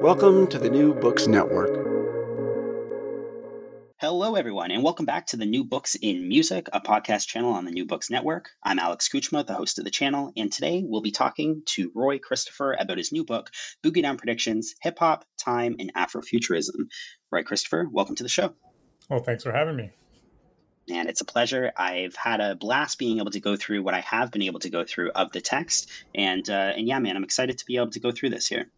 [0.00, 1.70] Welcome to the New Books Network.
[3.96, 7.64] Hello, everyone, and welcome back to the New Books in Music, a podcast channel on
[7.64, 8.50] the New Books Network.
[8.62, 12.20] I'm Alex Kuchma, the host of the channel, and today we'll be talking to Roy
[12.20, 13.50] Christopher about his new book,
[13.84, 16.86] Boogie Down Predictions Hip Hop, Time, and Afrofuturism.
[17.32, 18.54] Roy Christopher, welcome to the show.
[19.10, 19.90] Well, thanks for having me.
[20.88, 21.72] And it's a pleasure.
[21.76, 24.70] I've had a blast being able to go through what I have been able to
[24.70, 27.90] go through of the text, and uh, and yeah, man, I'm excited to be able
[27.90, 28.70] to go through this here.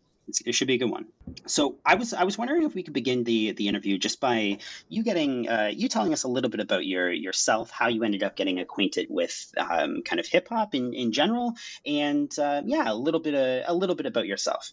[0.45, 1.07] It should be a good one.
[1.47, 4.59] So I was I was wondering if we could begin the the interview just by
[4.89, 8.23] you getting uh, you telling us a little bit about your yourself, how you ended
[8.23, 12.93] up getting acquainted with um, kind of hip hop in, in general, and uh, yeah,
[12.93, 14.73] a little bit of, a little bit about yourself.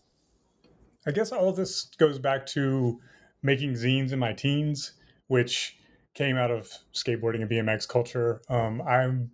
[1.05, 2.99] I guess all this goes back to
[3.41, 4.93] making zines in my teens,
[5.27, 5.77] which
[6.13, 8.41] came out of skateboarding and BMX culture.
[8.49, 9.31] Um, I'm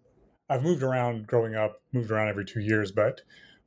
[0.49, 3.21] I've moved around growing up, moved around every two years, but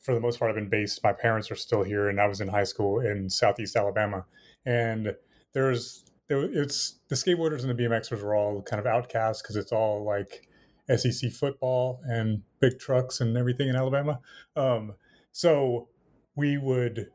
[0.07, 1.03] for the most part, I've been based.
[1.03, 4.25] My parents are still here, and I was in high school in Southeast Alabama.
[4.65, 5.13] And
[5.53, 9.73] there's there, it's the skateboarders and the BMXers were all kind of outcasts because it's
[9.73, 10.49] all like
[10.95, 14.21] SEC football and big trucks and everything in Alabama.
[14.55, 14.95] Um,
[15.33, 15.89] so
[16.37, 17.09] we would,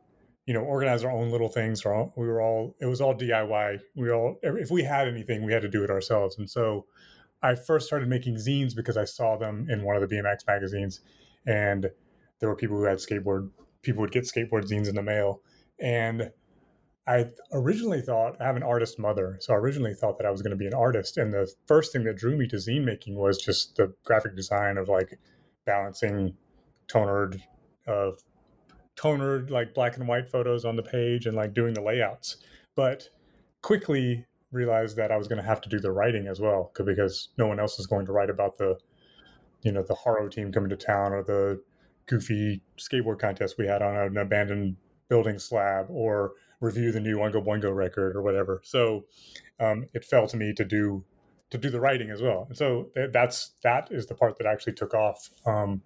[0.44, 1.86] you know, organize our own little things.
[1.86, 3.80] Or we were all it was all DIY.
[3.96, 6.36] We all if we had anything, we had to do it ourselves.
[6.36, 6.84] And so
[7.42, 11.00] I first started making zines because I saw them in one of the BMX magazines,
[11.46, 11.90] and
[12.42, 13.48] there were people who had skateboard
[13.82, 15.40] people would get skateboard zines in the mail.
[15.80, 16.30] And
[17.04, 20.40] i originally thought i have an artist mother so i originally thought that i was
[20.40, 21.16] going to be an artist.
[21.16, 24.76] And the first thing that drew me to zine making was just the graphic design
[24.76, 25.18] of like
[25.64, 26.34] balancing
[26.88, 27.40] tonered
[27.86, 28.10] uh,
[28.96, 32.36] tonered like black and white photos on the page and like doing the layouts.
[32.74, 33.08] But
[33.62, 37.30] quickly realized that i was going to have to do the writing as well because
[37.38, 38.76] no one else is going to write about the
[39.62, 41.62] you know the Haro team coming to town or the
[42.06, 44.76] goofy skateboard contest we had on an abandoned
[45.08, 48.60] building slab or review the new Oingo Boingo record or whatever.
[48.64, 49.04] So
[49.60, 51.04] um, it fell to me to do
[51.50, 52.46] to do the writing as well.
[52.48, 55.28] And so that's that is the part that actually took off.
[55.44, 55.82] Um,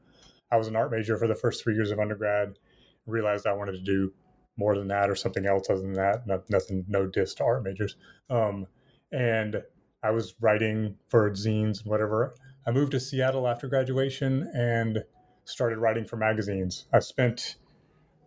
[0.53, 2.59] I was an art major for the first three years of undergrad.
[3.07, 4.13] Realized I wanted to do
[4.57, 6.27] more than that or something else other than that.
[6.27, 7.97] Not, nothing, no diss to art majors.
[8.31, 8.67] Um,
[9.13, 9.63] and
[10.03, 12.35] I was writing for zines and whatever.
[12.67, 15.05] I moved to Seattle after graduation and
[15.47, 16.87] started writing for magazines.
[16.93, 17.57] I spent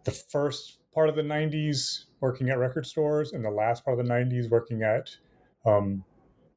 [0.04, 4.06] the first part of the 90s working at record stores and the last part of
[4.06, 5.10] the 90s working at
[5.66, 6.04] um,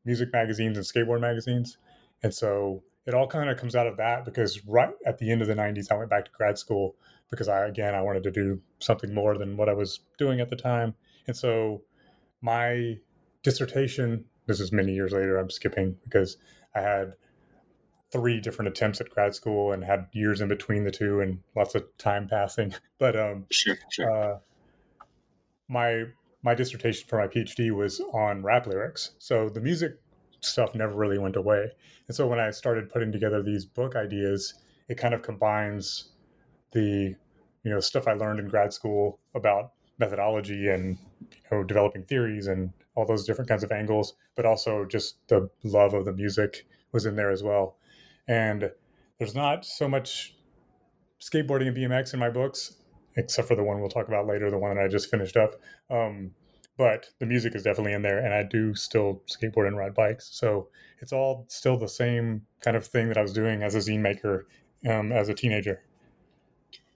[0.05, 1.79] music magazines and skateboard magazines.
[2.23, 5.43] And so it all kind of comes out of that because right at the end
[5.43, 6.97] of the 90s, I went back to grad school
[7.31, 10.51] because I, again, I wanted to do something more than what I was doing at
[10.51, 10.95] the time.
[11.27, 11.83] And so
[12.41, 12.99] my
[13.43, 16.37] dissertation, this is many years later, I'm skipping because
[16.75, 17.15] I had
[18.13, 21.75] three different attempts at grad school and had years in between the two and lots
[21.75, 22.75] of time passing.
[22.99, 24.11] But um, sure, sure.
[24.11, 24.39] Uh,
[25.69, 26.05] my
[26.45, 29.99] my dissertation for my PhD was on rap lyrics, so the music
[30.41, 31.71] stuff never really went away.
[32.07, 34.55] And so when I started putting together these book ideas,
[34.89, 36.11] it kind of combines
[36.73, 37.17] the
[37.65, 42.47] you know stuff I learned in grad school about methodology and you know developing theories
[42.47, 46.67] and all those different kinds of angles, but also just the love of the music
[46.93, 47.79] was in there as well.
[48.29, 48.71] And
[49.19, 50.35] there's not so much
[51.21, 52.77] skateboarding and BMX in my books,
[53.17, 55.55] except for the one we'll talk about later, the one that I just finished up.
[55.91, 56.33] Um,
[56.77, 60.29] but the music is definitely in there, and I do still skateboard and ride bikes.
[60.33, 60.69] So
[61.01, 64.01] it's all still the same kind of thing that I was doing as a zine
[64.01, 64.47] maker
[64.89, 65.83] um, as a teenager.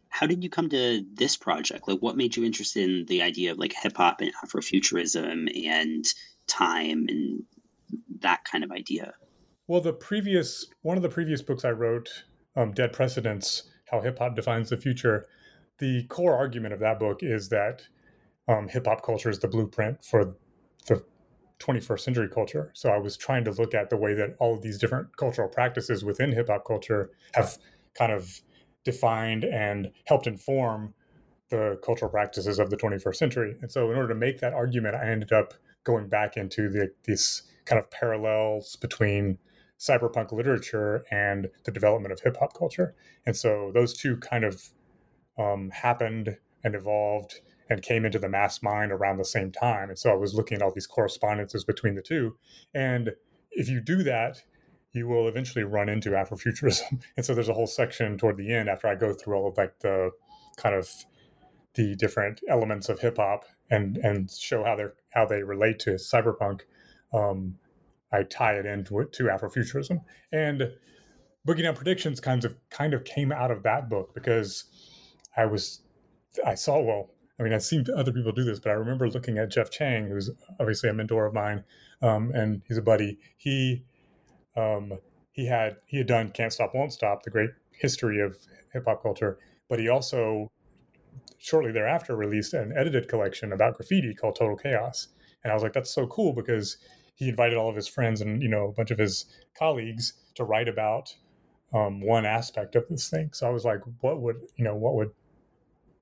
[0.08, 1.87] how did you come to this project?
[1.87, 6.05] Like, what made you interested in the idea of like hip hop and Afrofuturism and
[6.46, 7.44] time and
[8.20, 9.12] that kind of idea?
[9.68, 12.24] Well, the previous one of the previous books I wrote,
[12.54, 15.26] um, Dead Precedents: How Hip Hop Defines the Future.
[15.78, 17.82] The core argument of that book is that
[18.48, 20.36] um, hip hop culture is the blueprint for
[20.86, 21.04] the
[21.58, 22.70] 21st century culture.
[22.74, 25.48] So I was trying to look at the way that all of these different cultural
[25.48, 27.58] practices within hip hop culture have
[27.94, 28.40] kind of
[28.84, 30.94] defined and helped inform
[31.50, 33.56] the cultural practices of the 21st century.
[33.60, 35.54] And so in order to make that argument, I ended up
[35.84, 39.38] going back into the, these kind of parallels between
[39.78, 42.94] cyberpunk literature and the development of hip hop culture.
[43.26, 44.62] And so those two kind of
[45.38, 49.88] um, happened and evolved and came into the mass mind around the same time.
[49.88, 52.37] And so I was looking at all these correspondences between the two.
[52.75, 53.11] And
[53.50, 54.43] if you do that,
[54.93, 57.02] you will eventually run into Afrofuturism.
[57.17, 59.56] And so there's a whole section toward the end after I go through all of
[59.58, 60.11] like the
[60.56, 60.88] kind of
[61.75, 65.90] the different elements of hip hop and and show how they're how they relate to
[65.90, 66.62] cyberpunk.
[67.12, 67.58] Um,
[68.12, 70.00] I tie it into to Afrofuturism
[70.32, 70.73] and
[71.47, 74.64] Boogie Down Predictions kinds of kind of came out of that book because
[75.37, 75.82] I was
[76.44, 79.38] I saw well I mean, I've seen other people do this, but I remember looking
[79.38, 81.64] at Jeff Chang, who's obviously a mentor of mine,
[82.00, 83.19] um, and he's a buddy.
[83.37, 83.85] He
[84.56, 84.93] um,
[85.32, 88.38] he had he had done Can't Stop Won't Stop, the great history of
[88.73, 89.38] hip hop culture,
[89.69, 90.50] but he also
[91.38, 95.09] shortly thereafter released an edited collection about graffiti called Total Chaos.
[95.44, 96.79] And I was like, that's so cool because
[97.16, 99.26] he invited all of his friends and you know a bunch of his
[99.58, 101.12] colleagues to write about
[101.74, 103.30] um, one aspect of this thing.
[103.32, 105.10] So I was like, what would you know what would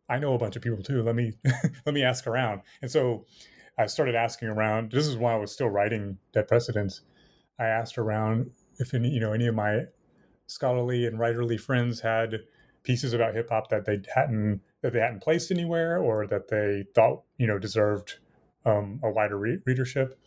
[0.09, 1.03] I know a bunch of people too.
[1.03, 1.33] Let me
[1.87, 2.61] let me ask around.
[2.83, 3.27] And so
[3.79, 4.93] I started asking around.
[4.93, 7.03] This is while I was still writing Dead Precedents.
[7.59, 9.85] I asked around if any, you know, any of my
[10.47, 12.41] scholarly and writerly friends had
[12.83, 16.85] pieces about hip hop that they hadn't that they hadn't placed anywhere or that they
[16.95, 18.19] thought you know deserved
[18.67, 20.19] um, a wider re- readership.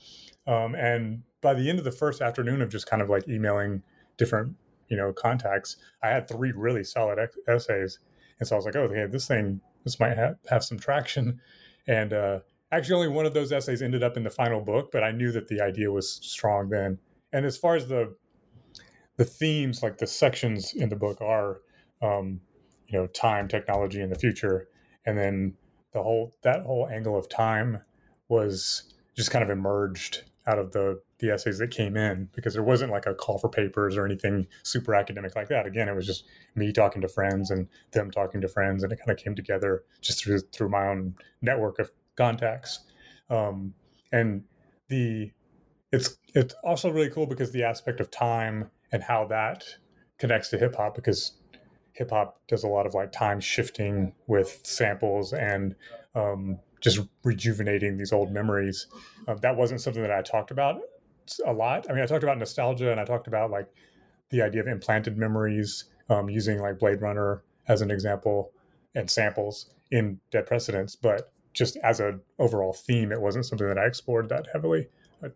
[0.47, 3.83] Um, and by the end of the first afternoon of just kind of like emailing
[4.17, 4.55] different
[4.87, 7.99] you know contacts, I had three really solid ex- essays
[8.39, 11.39] and so I was like, oh, okay, this thing, this might have, have some traction.
[11.87, 12.39] And uh,
[12.71, 15.31] actually, only one of those essays ended up in the final book, but I knew
[15.31, 16.99] that the idea was strong then.
[17.33, 18.15] And as far as the
[19.17, 21.61] the themes, like the sections in the book, are,
[22.03, 22.39] um,
[22.87, 24.67] you know, time, technology, and the future,
[25.07, 25.55] and then
[25.93, 27.81] the whole that whole angle of time
[28.29, 32.63] was just kind of emerged out of the the essays that came in because there
[32.63, 35.65] wasn't like a call for papers or anything super academic like that.
[35.65, 36.23] Again, it was just
[36.55, 39.83] me talking to friends and them talking to friends, and it kind of came together
[40.01, 42.79] just through through my own network of contacts.
[43.29, 43.73] Um,
[44.11, 44.43] and
[44.87, 45.31] the
[45.91, 49.65] it's it's also really cool because the aspect of time and how that
[50.17, 51.33] connects to hip hop because
[51.93, 55.75] hip hop does a lot of like time shifting with samples and
[56.15, 58.87] um, just rejuvenating these old memories.
[59.27, 60.81] Uh, that wasn't something that I talked about
[61.45, 61.87] a lot.
[61.89, 63.67] I mean, I talked about nostalgia and I talked about like
[64.29, 68.51] the idea of implanted memories um, using like Blade Runner as an example
[68.95, 73.77] and samples in Dead Precedents, but just as an overall theme, it wasn't something that
[73.77, 74.87] I explored that heavily.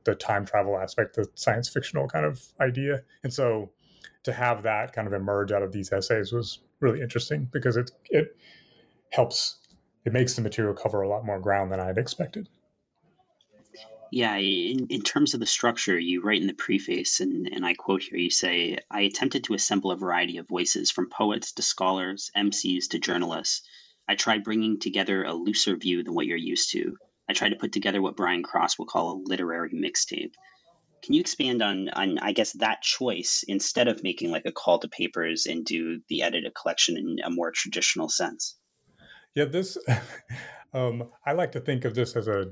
[0.03, 3.71] The time travel aspect, the science fictional kind of idea, and so
[4.23, 7.89] to have that kind of emerge out of these essays was really interesting because it
[8.11, 8.37] it
[9.09, 9.57] helps
[10.05, 12.49] it makes the material cover a lot more ground than I had expected.
[14.11, 17.75] Yeah, in, in terms of the structure, you write in the preface, and, and I
[17.75, 21.61] quote here you say, I attempted to assemble a variety of voices from poets to
[21.61, 23.61] scholars, MCs to journalists.
[24.09, 26.97] I tried bringing together a looser view than what you're used to.
[27.29, 30.33] I tried to put together what Brian Cross will call a literary mixtape.
[31.01, 34.79] Can you expand on, on, I guess, that choice instead of making like a call
[34.79, 38.57] to papers and do the edited collection in a more traditional sense?
[39.35, 39.77] Yeah, this,
[40.73, 42.51] um, I like to think of this as a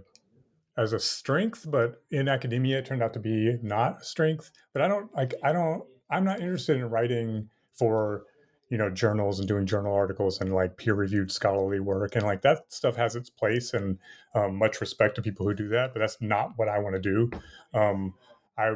[0.78, 4.52] as a strength, but in academia it turned out to be not a strength.
[4.74, 8.24] But I don't like I don't I'm not interested in writing for
[8.70, 12.42] you know journals and doing journal articles and like peer reviewed scholarly work and like
[12.44, 13.98] that stuff has its place and
[14.36, 15.94] um, much respect to people who do that.
[15.94, 17.30] But that's not what I want to do.
[17.74, 18.14] Um,
[18.58, 18.76] I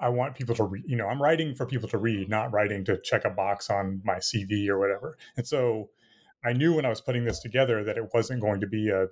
[0.00, 0.84] I want people to read.
[0.86, 4.02] You know, I'm writing for people to read, not writing to check a box on
[4.04, 5.16] my CV or whatever.
[5.36, 5.90] And so
[6.44, 9.06] I knew when I was putting this together that it wasn't going to be a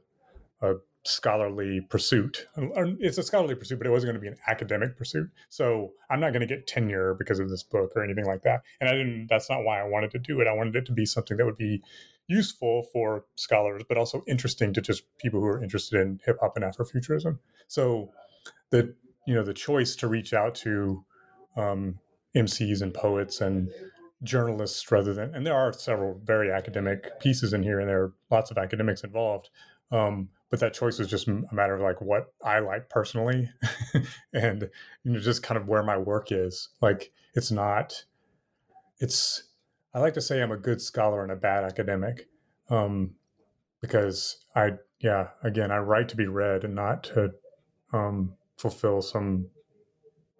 [0.62, 0.74] a
[1.04, 2.46] scholarly pursuit.
[2.56, 5.28] It's a scholarly pursuit, but it wasn't going to be an academic pursuit.
[5.48, 8.62] So I'm not going to get tenure because of this book or anything like that.
[8.80, 9.26] And I didn't.
[9.28, 10.46] That's not why I wanted to do it.
[10.46, 11.82] I wanted it to be something that would be
[12.28, 16.56] useful for scholars, but also interesting to just people who are interested in hip hop
[16.56, 17.38] and Afrofuturism.
[17.66, 18.12] So
[18.70, 18.94] the
[19.26, 21.04] you know the choice to reach out to
[21.56, 21.98] um,
[22.36, 23.68] MCs and poets and
[24.22, 28.12] journalists rather than and there are several very academic pieces in here and there are
[28.30, 29.50] lots of academics involved
[29.90, 33.48] um, but that choice was just a matter of like what i like personally
[34.32, 34.68] and
[35.04, 36.68] you know just kind of where my work is.
[36.80, 38.04] Like it's not
[38.98, 39.44] it's
[39.94, 42.28] i like to say i'm a good scholar and a bad academic
[42.70, 43.12] um,
[43.80, 47.32] because i yeah again i write to be read and not to
[47.92, 49.46] um, fulfill some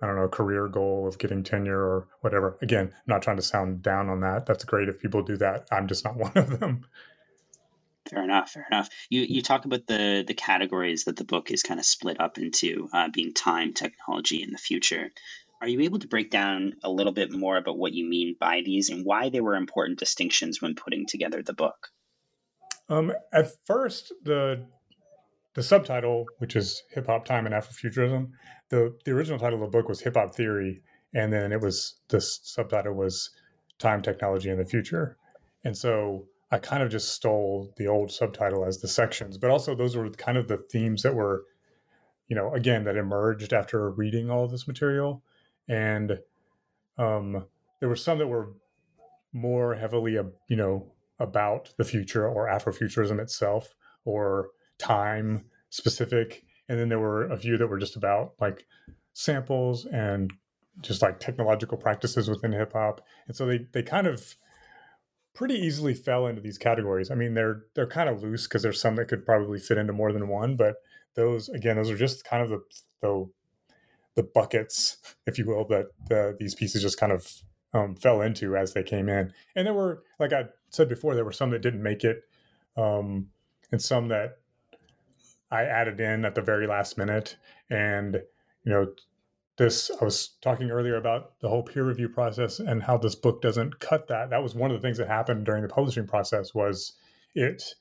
[0.03, 2.59] I don't know, career goal of getting tenure or whatever.
[2.61, 4.47] Again, I'm not trying to sound down on that.
[4.47, 5.69] That's great if people do that.
[5.71, 6.85] I'm just not one of them.
[8.11, 8.51] Fair enough.
[8.51, 8.89] Fair enough.
[9.09, 12.37] You you talk about the the categories that the book is kind of split up
[12.37, 15.13] into, uh, being time, technology, and the future.
[15.61, 18.63] Are you able to break down a little bit more about what you mean by
[18.65, 21.89] these and why they were important distinctions when putting together the book?
[22.89, 24.67] Um, at first, the
[25.55, 28.31] the subtitle, which is Hip Hop Time and Afrofuturism,
[28.69, 30.83] the the original title of the book was Hip Hop Theory,
[31.15, 33.31] and then it was the subtitle was
[33.79, 35.17] Time, Technology, and the Future,
[35.65, 39.75] and so I kind of just stole the old subtitle as the sections, but also
[39.75, 41.45] those were kind of the themes that were,
[42.29, 45.23] you know, again that emerged after reading all this material,
[45.69, 46.19] and
[46.99, 47.47] um,
[47.81, 48.53] there were some that were
[49.33, 50.13] more heavily,
[50.49, 54.51] you know, about the future or Afrofuturism itself or
[54.83, 58.67] time specific and then there were a few that were just about like
[59.12, 60.33] samples and
[60.81, 63.03] just like technological practices within hip hop.
[63.27, 64.37] And so they they kind of
[65.35, 67.11] pretty easily fell into these categories.
[67.11, 69.93] I mean they're they're kind of loose because there's some that could probably fit into
[69.93, 70.77] more than one but
[71.15, 72.62] those again those are just kind of the
[73.01, 73.31] the,
[74.15, 74.97] the buckets
[75.27, 77.43] if you will that the, these pieces just kind of
[77.75, 79.33] um, fell into as they came in.
[79.57, 82.23] And there were like i said before there were some that didn't make it
[82.79, 83.29] um,
[83.71, 84.39] and some that
[85.53, 87.37] I added in at the very last minute.
[87.71, 88.15] And,
[88.65, 88.93] you know,
[89.59, 93.43] this, I was talking earlier about the whole peer review process and how this book
[93.43, 94.31] doesn't cut that.
[94.31, 96.95] That was one of the things that happened during the publishing process was
[97.35, 97.75] it,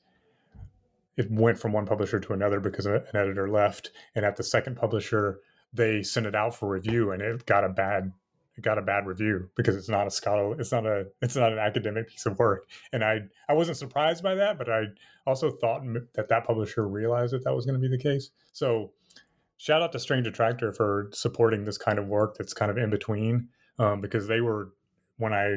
[1.16, 3.90] it went from one publisher to another because an editor left.
[4.14, 5.40] And at the second publisher,
[5.72, 8.12] they sent it out for review and it got a bad
[8.56, 11.52] it got a bad review because it's not a scholar it's not a it's not
[11.52, 12.66] an academic piece of work.
[12.92, 14.84] And i i wasn't surprised by that but i
[15.26, 15.82] also thought
[16.14, 18.30] that that publisher realized that that was going to be the case.
[18.52, 18.92] So
[19.56, 22.90] shout out to strange attractor for supporting this kind of work that's kind of in
[22.90, 24.72] between um, because they were
[25.18, 25.56] when i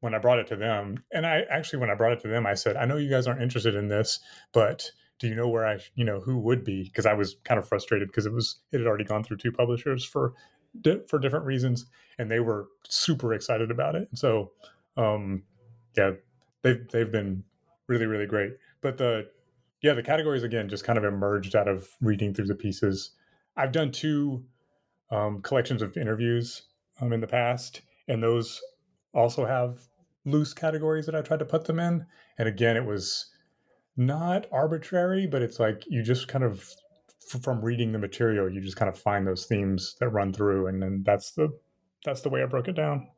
[0.00, 2.46] when i brought it to them and i actually when i brought it to them
[2.46, 4.20] i said i know you guys aren't interested in this
[4.52, 4.90] but
[5.22, 6.82] do you know where i you know who would be?
[6.82, 9.52] Because i was kind of frustrated because it was it had already gone through two
[9.52, 10.34] publishers for
[11.08, 11.86] for different reasons,
[12.18, 14.08] and they were super excited about it.
[14.10, 14.52] And so,
[14.96, 15.42] um,
[15.96, 16.12] yeah,
[16.62, 17.44] they've they've been
[17.86, 18.52] really really great.
[18.80, 19.28] But the
[19.82, 23.12] yeah, the categories again just kind of emerged out of reading through the pieces.
[23.56, 24.44] I've done two
[25.10, 26.62] um, collections of interviews
[27.00, 28.60] um, in the past, and those
[29.14, 29.78] also have
[30.24, 32.06] loose categories that I tried to put them in.
[32.38, 33.26] And again, it was
[33.96, 36.64] not arbitrary, but it's like you just kind of
[37.28, 40.82] from reading the material, you just kind of find those themes that run through, and
[40.82, 41.48] then that's the
[42.04, 43.08] that's the way I broke it down.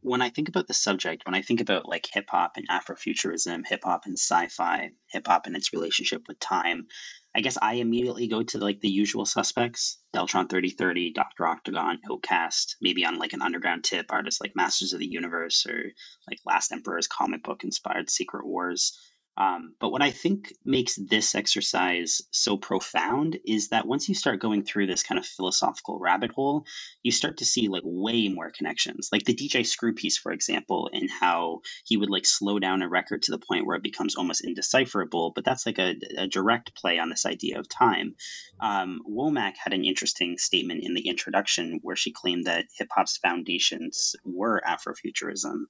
[0.00, 3.66] When I think about the subject, when I think about like hip hop and Afrofuturism,
[3.66, 6.86] hip hop and sci-fi, hip hop and its relationship with time,
[7.34, 11.98] I guess I immediately go to like the usual suspects: Deltron thirty thirty, Doctor Octagon,
[12.08, 15.92] OutKast, maybe on like an underground tip, artists like Masters of the Universe or
[16.28, 18.98] like Last Emperor's comic book inspired Secret Wars.
[19.38, 24.40] Um, but what I think makes this exercise so profound is that once you start
[24.40, 26.66] going through this kind of philosophical rabbit hole,
[27.04, 29.10] you start to see like way more connections.
[29.12, 32.88] Like the DJ Screw piece, for example, and how he would like slow down a
[32.88, 35.30] record to the point where it becomes almost indecipherable.
[35.32, 38.16] But that's like a, a direct play on this idea of time.
[38.60, 43.18] Um, Womack had an interesting statement in the introduction where she claimed that hip hop's
[43.18, 45.66] foundations were Afrofuturism.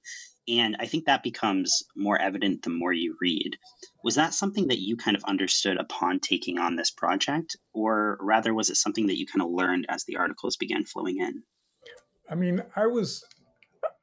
[0.49, 3.57] And I think that becomes more evident the more you read.
[4.03, 8.53] Was that something that you kind of understood upon taking on this project, or rather
[8.53, 11.43] was it something that you kind of learned as the articles began flowing in?
[12.29, 13.25] I mean, I was,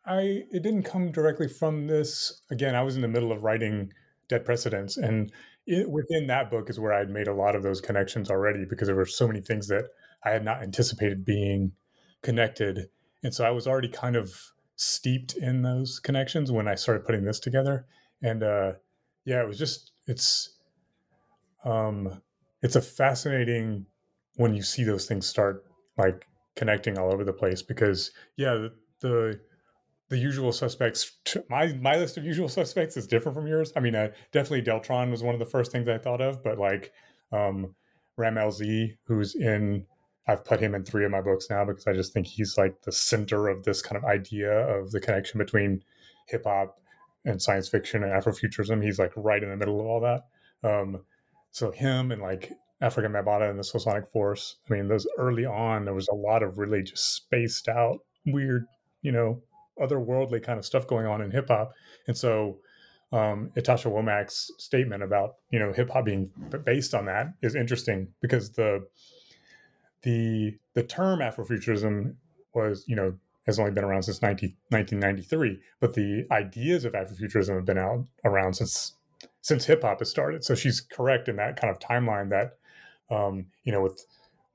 [0.04, 2.42] I, it didn't come directly from this.
[2.50, 3.92] Again, I was in the middle of writing
[4.28, 5.32] Dead Precedents, and
[5.66, 8.86] it, within that book is where I'd made a lot of those connections already because
[8.86, 9.88] there were so many things that
[10.24, 11.72] I had not anticipated being
[12.22, 12.88] connected.
[13.22, 17.24] And so I was already kind of steeped in those connections when I started putting
[17.24, 17.86] this together.
[18.22, 18.72] And uh,
[19.24, 20.56] yeah, it was just it's
[21.64, 22.22] um,
[22.62, 23.86] it's a fascinating
[24.36, 25.64] when you see those things start
[25.98, 29.40] like connecting all over the place because yeah, the the,
[30.08, 31.12] the usual suspects
[31.50, 33.72] my my list of usual suspects is different from yours.
[33.76, 36.58] I mean, uh, definitely Deltron was one of the first things I thought of, but
[36.58, 36.92] like
[37.32, 37.74] um,
[38.18, 39.86] Rammellzee, who's in
[40.28, 42.82] I've put him in three of my books now because I just think he's like
[42.82, 45.82] the center of this kind of idea of the connection between
[46.26, 46.80] hip hop
[47.24, 48.82] and science fiction and Afrofuturism.
[48.82, 50.24] He's like right in the middle of all that.
[50.68, 51.02] Um,
[51.52, 52.52] so him and like
[52.82, 54.56] Afrika Bambaataa and the Soulsonic Force.
[54.68, 58.66] I mean, those early on, there was a lot of really just spaced out, weird,
[59.02, 59.42] you know,
[59.80, 61.72] otherworldly kind of stuff going on in hip hop.
[62.08, 62.58] And so
[63.12, 66.30] um, Ytasha Womack's statement about you know hip hop being
[66.64, 68.84] based on that is interesting because the
[70.06, 72.14] the the term Afrofuturism
[72.54, 77.54] was you know has only been around since 19, 1993, but the ideas of Afrofuturism
[77.54, 78.94] have been out around since
[79.40, 80.44] since hip hop has started.
[80.44, 82.56] So she's correct in that kind of timeline that
[83.14, 84.06] um, you know with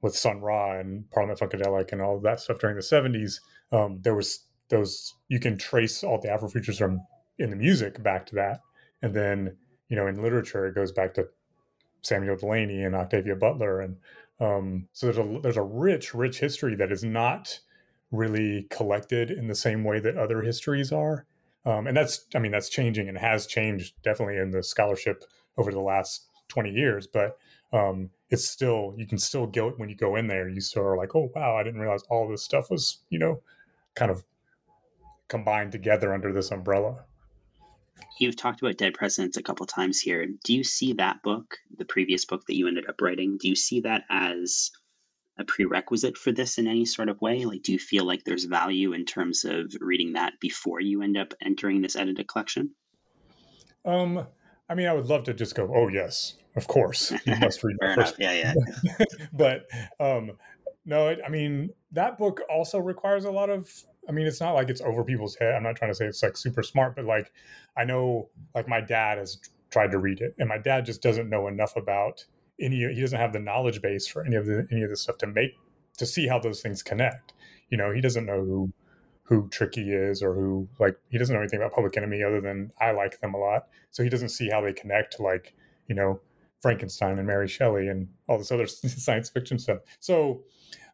[0.01, 3.41] with Sun Ra and Parliament Funkadelic and all that stuff during the 70s,
[3.74, 7.00] um, there was those you can trace all the Afrofuturism
[7.39, 8.62] in the music back to that,
[9.01, 9.58] and then
[9.89, 11.27] you know in literature it goes back to
[12.03, 13.98] Samuel Delany and Octavia Butler, and
[14.41, 17.60] um, so there's a there's a rich rich history that is not
[18.12, 21.25] really collected in the same way that other histories are,
[21.65, 25.24] um, and that's I mean that's changing and has changed definitely in the scholarship
[25.57, 27.38] over the last 20 years, but
[27.71, 30.98] um, it's still you can still go when you go in there you still are
[30.98, 33.41] like oh wow I didn't realize all this stuff was you know
[33.95, 34.24] kind of
[35.31, 37.05] combined together under this umbrella.
[38.20, 40.25] You've talked about Dead Precedents a couple times here.
[40.43, 43.55] Do you see that book, the previous book that you ended up writing, do you
[43.55, 44.72] see that as
[45.38, 47.46] a prerequisite for this in any sort of way?
[47.46, 51.17] Like, do you feel like there's value in terms of reading that before you end
[51.17, 52.72] up entering this edited collection?
[53.86, 54.27] Um,
[54.70, 57.77] I mean, I would love to just go, oh yes, of course, you must read
[57.79, 58.13] Fair enough.
[58.20, 58.53] Yeah,
[58.84, 59.05] yeah.
[59.34, 59.65] but
[60.00, 60.34] um,
[60.86, 63.70] no, it, I mean, that book also requires a lot of
[64.10, 65.53] I mean, it's not like it's over people's head.
[65.53, 67.31] I'm not trying to say it's like super smart, but like
[67.77, 69.39] I know like my dad has
[69.70, 72.25] tried to read it and my dad just doesn't know enough about
[72.60, 75.17] any he doesn't have the knowledge base for any of the any of this stuff
[75.17, 75.58] to make
[75.98, 77.34] to see how those things connect.
[77.70, 78.74] You know, he doesn't know who
[79.24, 82.72] who Tricky is or who like he doesn't know anything about Public Enemy other than
[82.79, 83.67] I like them a lot.
[83.91, 85.55] So he doesn't see how they connect to like,
[85.88, 86.20] you know,
[86.60, 89.79] Frankenstein and Mary Shelley and all this other science fiction stuff.
[90.00, 90.44] So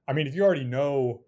[0.08, 1.22] I mean, if you already know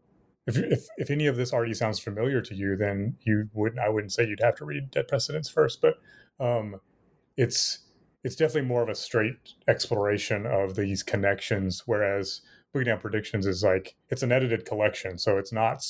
[0.49, 3.79] if, if if any of this already sounds familiar to you, then you wouldn't.
[3.79, 5.95] I wouldn't say you'd have to read Dead Precedents first, but
[6.39, 6.75] um,
[7.37, 7.79] it's
[8.23, 9.35] it's definitely more of a straight
[9.67, 11.83] exploration of these connections.
[11.85, 12.41] Whereas
[12.73, 15.85] Boogie Down Predictions is like it's an edited collection, so it's not.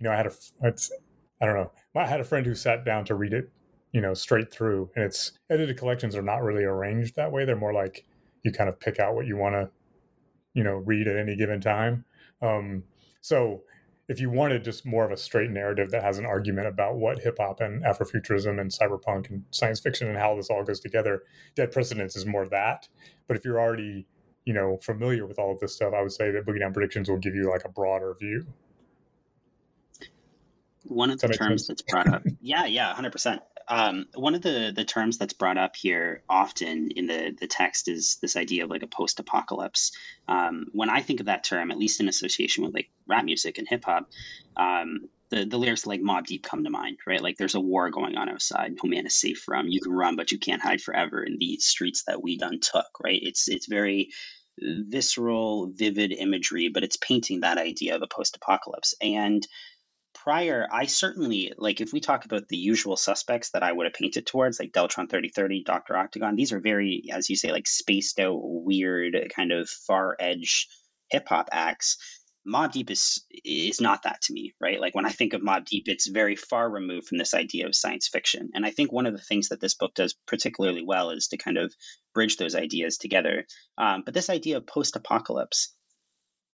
[0.00, 0.92] You know, I had a it's,
[1.42, 1.72] I don't know.
[1.96, 3.50] I had a friend who sat down to read it,
[3.92, 7.44] you know, straight through, and it's edited collections are not really arranged that way.
[7.44, 8.06] They're more like
[8.44, 9.70] you kind of pick out what you want to,
[10.54, 12.04] you know, read at any given time.
[12.40, 12.84] Um,
[13.20, 13.62] so
[14.08, 17.20] if you wanted just more of a straight narrative that has an argument about what
[17.20, 21.24] hip hop and Afrofuturism and cyberpunk and science fiction and how this all goes together,
[21.54, 22.88] Dead Precedents is more that.
[23.26, 24.06] But if you're already,
[24.46, 27.10] you know, familiar with all of this stuff, I would say that Boogie Down Predictions
[27.10, 28.46] will give you like a broader view.
[30.84, 31.66] One of the terms sense?
[31.66, 33.42] that's brought up, yeah, yeah, hundred percent.
[33.68, 37.88] Um, one of the the terms that's brought up here often in the the text
[37.88, 39.92] is this idea of like a post apocalypse.
[40.26, 43.58] Um, when I think of that term, at least in association with like rap music
[43.58, 44.08] and hip hop,
[44.56, 47.22] um, the the lyrics like Mobb Deep come to mind, right?
[47.22, 49.68] Like there's a war going on outside, no man is safe from.
[49.68, 53.00] You can run, but you can't hide forever in these streets that we done took,
[53.02, 53.20] right?
[53.22, 54.10] It's it's very
[54.60, 59.46] visceral, vivid imagery, but it's painting that idea of a post apocalypse and
[60.28, 63.94] prior, I certainly like if we talk about the usual suspects that I would have
[63.94, 65.96] painted towards, like Deltron 3030, Dr.
[65.96, 70.68] Octagon, these are very, as you say, like spaced out, weird, kind of far edge
[71.08, 71.96] hip hop acts.
[72.46, 74.78] Mobb Deep is is not that to me, right?
[74.78, 77.74] Like when I think of Mobb Deep, it's very far removed from this idea of
[77.74, 78.50] science fiction.
[78.52, 81.38] And I think one of the things that this book does particularly well is to
[81.38, 81.74] kind of
[82.12, 83.46] bridge those ideas together.
[83.78, 85.74] Um, but this idea of post apocalypse,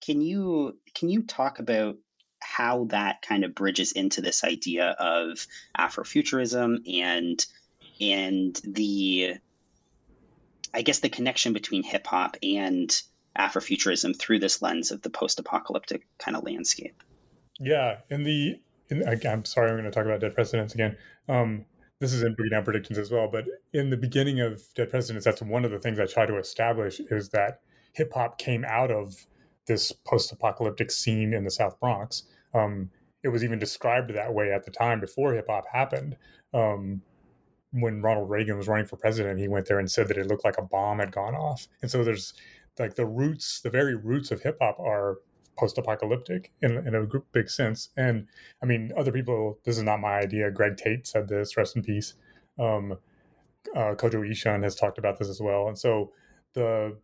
[0.04, 1.96] can you can you talk about
[2.42, 5.46] how that kind of bridges into this idea of
[5.78, 7.44] Afrofuturism and
[8.00, 9.34] and the
[10.74, 12.90] I guess the connection between hip hop and
[13.38, 17.02] Afrofuturism through this lens of the post-apocalyptic kind of landscape.
[17.58, 20.96] Yeah, in the in, I'm sorry, I'm going to talk about Dead Precedents again.
[21.28, 21.64] Um,
[21.98, 25.24] this is in Boogie Down Predictions as well, but in the beginning of Dead Precedents,
[25.24, 27.60] that's one of the things I try to establish is that
[27.92, 29.26] hip hop came out of
[29.66, 32.24] this post-apocalyptic scene in the South Bronx.
[32.54, 32.90] Um,
[33.22, 36.16] it was even described that way at the time before hip hop happened.
[36.52, 37.02] Um,
[37.72, 40.44] when Ronald Reagan was running for president, he went there and said that it looked
[40.44, 41.68] like a bomb had gone off.
[41.80, 42.34] And so there's
[42.78, 45.18] like the roots, the very roots of hip hop are
[45.58, 47.90] post-apocalyptic in, in a big sense.
[47.96, 48.26] And
[48.62, 50.50] I mean, other people, this is not my idea.
[50.50, 52.14] Greg Tate said this, rest in peace.
[52.58, 52.98] Um,
[53.74, 55.68] uh, Kodwo Eshun has talked about this as well.
[55.68, 56.12] And so
[56.54, 56.96] the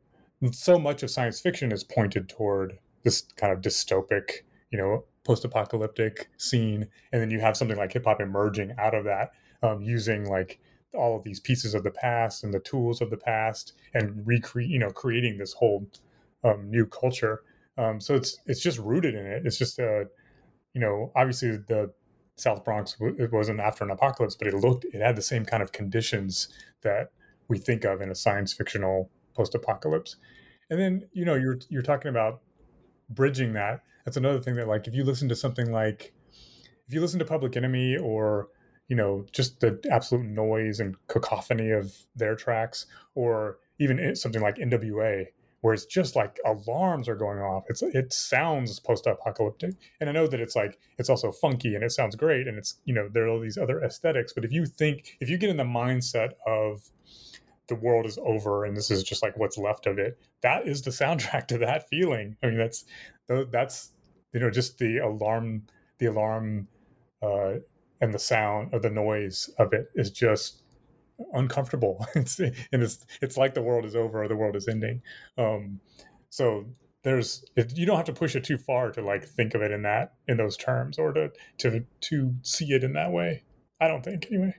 [0.52, 6.30] so much of science fiction is pointed toward this kind of dystopic, you know, post-apocalyptic
[6.38, 10.24] scene, and then you have something like hip hop emerging out of that, um, using
[10.24, 10.58] like
[10.94, 14.70] all of these pieces of the past and the tools of the past, and recreate,
[14.70, 15.86] you know, creating this whole
[16.44, 17.42] um, new culture.
[17.76, 19.42] Um, so it's it's just rooted in it.
[19.44, 20.06] It's just a,
[20.72, 21.92] you know, obviously the
[22.36, 25.62] South Bronx it wasn't after an apocalypse, but it looked it had the same kind
[25.62, 26.48] of conditions
[26.80, 27.12] that
[27.48, 30.16] we think of in a science fictional post-apocalypse.
[30.70, 32.40] And then you know you're you're talking about
[33.10, 33.82] bridging that.
[34.08, 36.14] That's another thing that like if you listen to something like
[36.86, 38.48] if you listen to Public Enemy or
[38.88, 44.56] you know just the absolute noise and cacophony of their tracks or even something like
[44.56, 45.26] NWA
[45.60, 47.64] where it's just like alarms are going off.
[47.68, 51.92] It's it sounds post-apocalyptic, and I know that it's like it's also funky and it
[51.92, 54.32] sounds great, and it's you know there are all these other aesthetics.
[54.32, 56.90] But if you think if you get in the mindset of
[57.66, 60.80] the world is over and this is just like what's left of it, that is
[60.80, 62.38] the soundtrack to that feeling.
[62.42, 62.86] I mean that's
[63.50, 63.92] that's
[64.32, 65.62] you know just the alarm
[65.98, 66.68] the alarm
[67.22, 67.54] uh,
[68.00, 70.62] and the sound of the noise of it is just
[71.32, 72.06] uncomfortable.
[72.14, 75.02] it's and it's it's like the world is over or the world is ending.
[75.36, 75.80] Um,
[76.30, 76.64] so
[77.02, 79.70] there's it, you don't have to push it too far to like think of it
[79.70, 83.42] in that in those terms or to to to see it in that way.
[83.80, 84.54] I don't think anyway.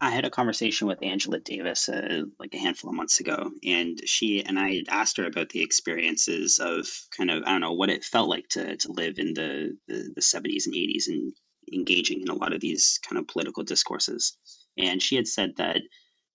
[0.00, 3.98] I had a conversation with Angela Davis uh, like a handful of months ago, and
[4.06, 7.72] she and I had asked her about the experiences of kind of I don't know
[7.72, 11.32] what it felt like to to live in the the, 70s and 80s and
[11.72, 14.36] engaging in a lot of these kind of political discourses.
[14.76, 15.80] And she had said that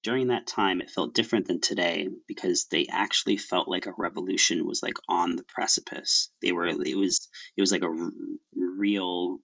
[0.03, 4.65] during that time it felt different than today because they actually felt like a revolution
[4.65, 6.31] was like on the precipice.
[6.41, 8.11] They were it was it was like a r-
[8.55, 9.39] real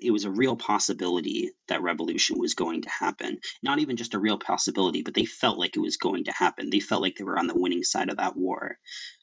[0.00, 3.38] it was a real possibility that revolution was going to happen.
[3.62, 6.70] Not even just a real possibility, but they felt like it was going to happen.
[6.70, 8.78] They felt like they were on the winning side of that war.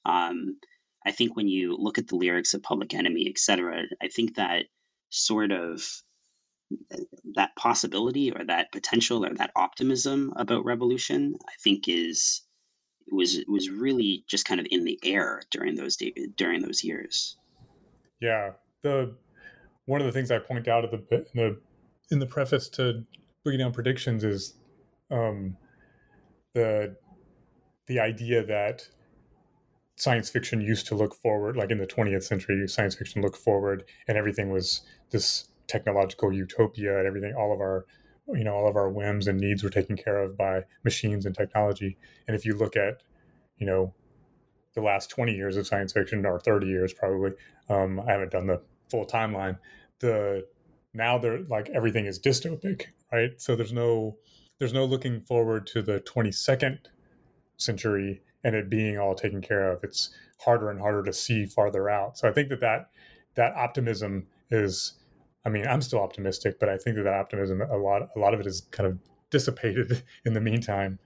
[0.05, 0.57] Um,
[1.05, 4.65] I think when you look at the lyrics of Public Enemy, etc., I think that
[5.09, 5.83] sort of
[7.35, 12.41] that possibility or that potential or that optimism about revolution, I think is
[13.11, 15.97] was was really just kind of in the air during those
[16.35, 17.37] during those years.
[18.19, 19.15] Yeah, the
[19.85, 21.59] one of the things I point out the in the
[22.11, 23.03] in the preface to
[23.45, 24.55] Boogie Down Predictions is
[25.11, 25.57] um,
[26.53, 26.95] the
[27.87, 28.87] the idea that
[29.95, 33.83] science fiction used to look forward, like in the 20th century, science fiction looked forward,
[34.07, 37.85] and everything was this technological utopia, and everything, all of our,
[38.29, 41.35] you know, all of our whims and needs were taken care of by machines and
[41.35, 41.97] technology.
[42.27, 43.03] And if you look at,
[43.57, 43.93] you know,
[44.73, 47.31] the last 20 years of science fiction, or 30 years probably,
[47.69, 49.57] um, I haven't done the full timeline.
[49.99, 50.45] The
[50.93, 53.39] now they're like everything is dystopic, right?
[53.41, 54.17] So there's no
[54.59, 56.79] there's no looking forward to the 22nd
[57.57, 59.83] century and it being all taken care of.
[59.83, 62.17] It's harder and harder to see farther out.
[62.17, 62.89] So I think that that,
[63.35, 64.93] that optimism is,
[65.45, 68.33] I mean, I'm still optimistic, but I think that that optimism, a lot, a lot
[68.33, 70.99] of it is kind of dissipated in the meantime.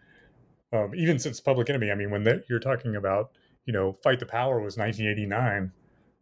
[0.74, 3.32] Um, even since Public Enemy, I mean, when you're talking about,
[3.66, 5.72] you know, Fight the Power was 1989.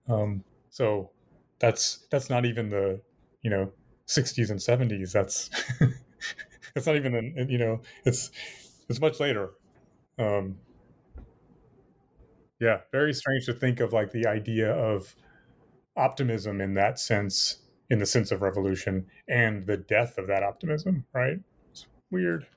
[0.07, 1.11] Um, so
[1.59, 3.01] that's, that's not even the,
[3.41, 3.71] you know,
[4.07, 5.11] 60s and 70s.
[5.11, 5.49] That's,
[6.75, 8.31] it's not even, you know, it's,
[8.89, 9.51] it's much later.
[10.19, 10.57] Um,
[12.59, 15.15] yeah, very strange to think of like the idea of
[15.97, 21.05] optimism in that sense, in the sense of revolution, and the death of that optimism,
[21.13, 21.37] right?
[21.71, 22.47] It's weird.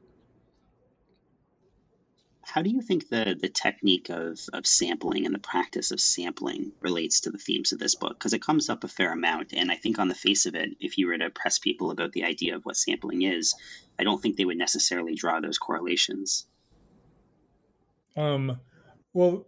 [2.48, 6.72] How do you think the the technique of of sampling and the practice of sampling
[6.80, 8.18] relates to the themes of this book?
[8.18, 10.70] Because it comes up a fair amount, and I think on the face of it,
[10.80, 13.54] if you were to press people about the idea of what sampling is,
[13.98, 16.46] I don't think they would necessarily draw those correlations.
[18.16, 18.58] Um,
[19.12, 19.46] well,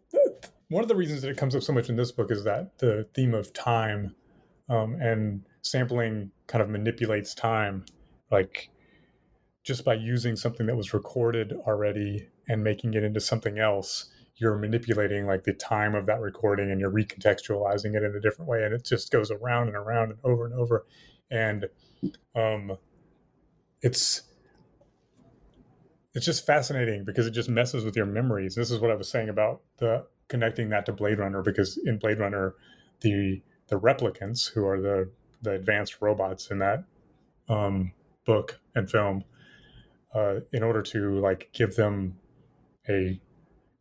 [0.68, 2.78] one of the reasons that it comes up so much in this book is that
[2.78, 4.14] the theme of time
[4.68, 7.84] um, and sampling kind of manipulates time,
[8.30, 8.70] like
[9.62, 14.10] just by using something that was recorded already and making it into something else.
[14.34, 18.50] You're manipulating like the time of that recording and you're recontextualizing it in a different
[18.50, 20.84] way, and it just goes around and around and over and over.
[21.30, 21.66] And
[22.34, 22.76] um,
[23.82, 24.22] it's
[26.12, 28.56] it's just fascinating because it just messes with your memories.
[28.56, 31.98] This is what I was saying about the connecting that to Blade Runner because in
[31.98, 32.54] Blade Runner,
[33.00, 35.08] the the replicants who are the
[35.42, 36.82] the advanced robots in that
[37.48, 37.92] um,
[38.26, 39.22] book and film,
[40.14, 42.16] uh, in order to like give them
[42.90, 43.20] a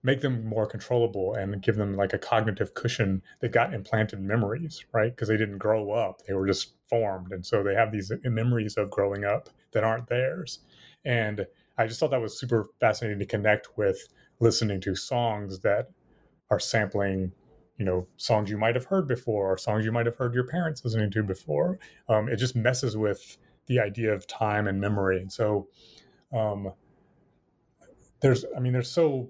[0.03, 4.85] make them more controllable and give them like a cognitive cushion they've got implanted memories
[4.93, 5.13] right?
[5.13, 6.21] Because they didn't grow up.
[6.25, 7.33] They were just formed.
[7.33, 10.59] And so they have these memories of growing up that aren't theirs.
[11.03, 11.45] And
[11.77, 14.07] I just thought that was super fascinating to connect with
[14.39, 15.89] listening to songs that
[16.49, 17.33] are sampling
[17.77, 20.45] you know songs you might have heard before or songs you might have heard your
[20.45, 21.79] parents listening to before.
[22.09, 25.21] Um, it just messes with the idea of time and memory.
[25.21, 25.67] And so
[26.33, 26.73] um,
[28.21, 29.29] there's i mean there's so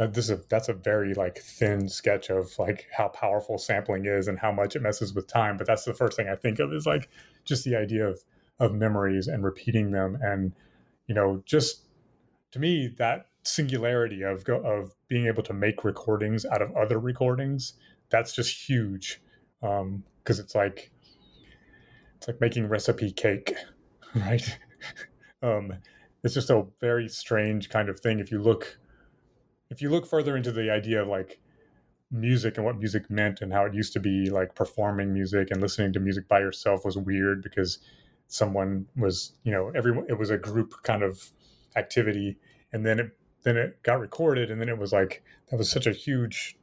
[0.00, 4.06] uh, this is a, that's a very like thin sketch of like how powerful sampling
[4.06, 6.58] is and how much it messes with time but that's the first thing i think
[6.58, 7.08] of is like
[7.44, 8.22] just the idea of
[8.60, 10.52] of memories and repeating them and
[11.06, 11.82] you know just
[12.50, 16.98] to me that singularity of go, of being able to make recordings out of other
[16.98, 17.74] recordings
[18.10, 19.20] that's just huge
[19.60, 20.90] because um, it's like
[22.16, 23.54] it's like making recipe cake
[24.14, 24.58] right?
[25.40, 25.74] Um,
[26.24, 28.78] it's just a very strange kind of thing if you look
[29.70, 31.40] if you look further into the idea of like
[32.10, 35.60] music and what music meant and how it used to be like performing music and
[35.60, 37.78] listening to music by yourself was weird because
[38.28, 41.30] someone was you know everyone it was a group kind of
[41.76, 42.38] activity
[42.72, 45.86] and then it then it got recorded and then it was like that was such
[45.86, 46.56] a huge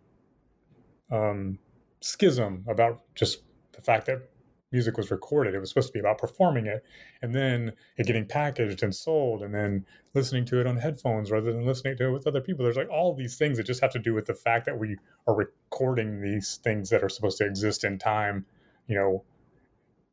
[1.11, 1.57] um
[2.01, 3.41] schism about just
[3.73, 4.29] the fact that
[4.75, 6.83] music was recorded it was supposed to be about performing it
[7.21, 11.51] and then it getting packaged and sold and then listening to it on headphones rather
[11.51, 13.91] than listening to it with other people there's like all these things that just have
[13.91, 17.45] to do with the fact that we are recording these things that are supposed to
[17.45, 18.45] exist in time
[18.87, 19.23] you know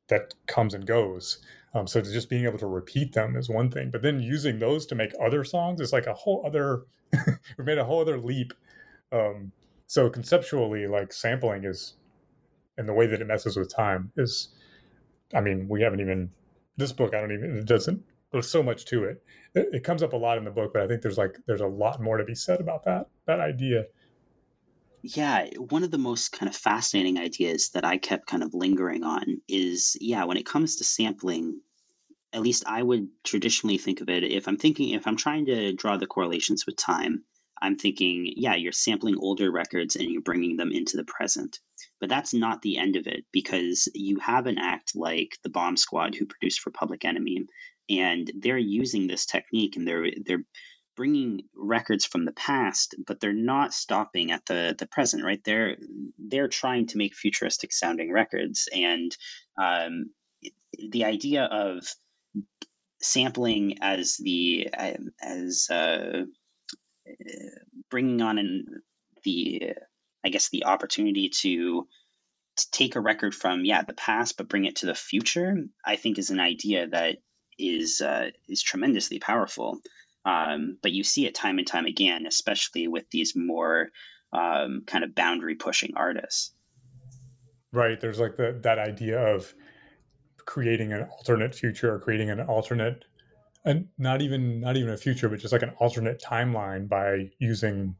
[0.08, 1.38] that comes and goes
[1.74, 4.84] um, so just being able to repeat them is one thing, but then using those
[4.86, 6.82] to make other songs is like a whole other.
[7.58, 8.52] we made a whole other leap.
[9.10, 9.52] Um,
[9.86, 11.94] so conceptually, like sampling is,
[12.78, 14.48] and the way that it messes with time is,
[15.34, 16.30] I mean, we haven't even
[16.76, 17.14] this book.
[17.14, 18.02] I don't even it doesn't.
[18.30, 19.22] There's so much to it.
[19.54, 19.68] it.
[19.72, 21.66] It comes up a lot in the book, but I think there's like there's a
[21.66, 23.86] lot more to be said about that that idea.
[25.02, 29.02] Yeah, one of the most kind of fascinating ideas that I kept kind of lingering
[29.02, 31.60] on is yeah, when it comes to sampling,
[32.32, 35.72] at least I would traditionally think of it if I'm thinking, if I'm trying to
[35.72, 37.24] draw the correlations with time,
[37.60, 41.60] I'm thinking, yeah, you're sampling older records and you're bringing them into the present.
[42.02, 45.78] But that's not the end of it because you have an act like the Bomb
[45.78, 47.46] Squad who produced for Public Enemy,
[47.88, 50.44] and they're using this technique and they're they're
[50.96, 55.42] bringing records from the past, but they're not stopping at the the present, right?
[55.44, 55.76] They're
[56.18, 59.16] they're trying to make futuristic sounding records, and
[59.56, 60.10] um,
[60.90, 61.86] the idea of
[63.00, 66.24] sampling as the um, as uh,
[67.90, 68.66] bringing on an,
[69.24, 69.74] the
[70.24, 71.86] I guess the opportunity to
[72.56, 75.96] to take a record from yeah the past but bring it to the future I
[75.96, 77.16] think is an idea that
[77.58, 79.80] is uh, is tremendously powerful.
[80.24, 83.88] Um, but you see it time and time again, especially with these more
[84.32, 86.52] um, kind of boundary pushing artists.
[87.72, 88.00] Right.
[88.00, 89.52] There's like the, that idea of
[90.44, 93.04] creating an alternate future or creating an alternate
[93.64, 97.94] and not even not even a future but just like an alternate timeline by using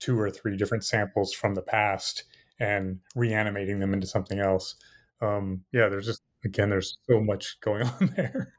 [0.00, 2.24] two or three different samples from the past
[2.58, 4.74] and reanimating them into something else
[5.20, 8.52] um yeah there's just again there's so much going on there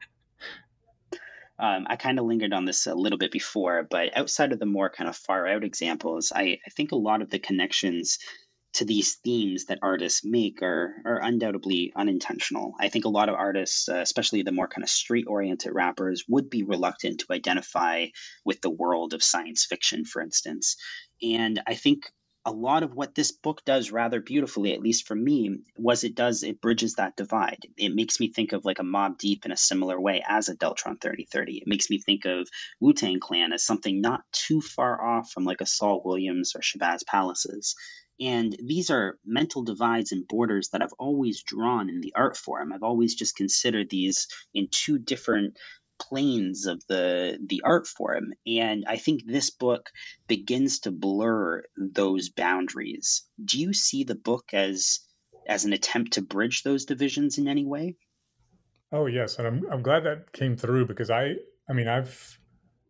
[1.62, 4.66] um, I kind of lingered on this a little bit before, but outside of the
[4.66, 8.18] more kind of far out examples, I, I think a lot of the connections
[8.74, 12.74] to these themes that artists make are, are undoubtedly unintentional.
[12.80, 16.24] I think a lot of artists, uh, especially the more kind of street oriented rappers,
[16.26, 18.06] would be reluctant to identify
[18.44, 20.76] with the world of science fiction, for instance.
[21.22, 22.10] And I think
[22.44, 26.16] a lot of what this book does rather beautifully, at least for me, was it
[26.16, 27.60] does it bridges that divide.
[27.76, 30.56] It makes me think of like a Mobb Deep in a similar way as a
[30.56, 31.58] Deltron 3030.
[31.58, 32.48] It makes me think of
[32.80, 36.60] Wu Tang Clan as something not too far off from like a Saul Williams or
[36.60, 37.76] Shabazz Palaces.
[38.20, 42.72] And these are mental divides and borders that I've always drawn in the art form.
[42.72, 45.56] I've always just considered these in two different
[46.02, 48.32] planes of the the art form.
[48.46, 49.90] And i think this book
[50.26, 53.24] begins to blur those boundaries.
[53.42, 55.00] Do you see the book as
[55.46, 57.96] as an attempt to bridge those divisions in any way?
[58.90, 59.38] Oh yes.
[59.38, 61.34] And i'm i'm glad that came through because i
[61.68, 62.38] i mean i've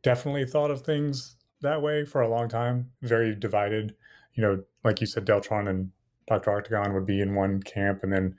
[0.03, 2.91] definitely thought of things that way for a long time.
[3.03, 3.95] Very divided.
[4.35, 5.91] You know like you said deltron and
[6.27, 6.51] dr.
[6.51, 8.37] Octagon would be in one camp and then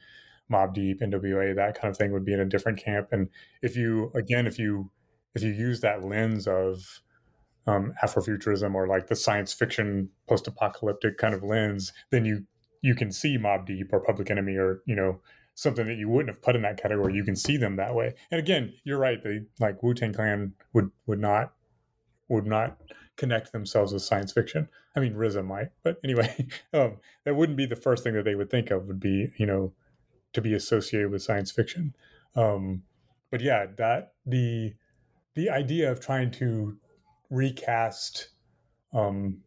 [0.51, 3.09] Mobb Deep, NWA, that kind of thing would be in a different camp.
[3.11, 3.29] And
[3.61, 4.91] if you, again, if you
[5.35, 7.01] if you use that lens of
[7.65, 12.45] um, Afrofuturism or like the science fiction post-apocalyptic kind of lens, then you
[12.81, 15.21] you can see Mobb Deep or Public Enemy or you know
[15.55, 17.13] something that you wouldn't have put in that category.
[17.13, 18.13] You can see them that way.
[18.31, 19.23] And again, you're right.
[19.23, 21.53] They like Wu Tang Clan would would not
[22.27, 22.77] would not
[23.15, 24.67] connect themselves with science fiction.
[24.95, 28.35] I mean, RZA might, but anyway, um, that wouldn't be the first thing that they
[28.35, 28.87] would think of.
[28.87, 29.73] Would be you know
[30.33, 31.95] to be associated with science fiction.
[32.35, 32.83] Um,
[33.31, 34.73] but yeah, that the
[35.35, 36.77] the idea of trying to
[37.29, 38.29] recast
[38.93, 39.39] um,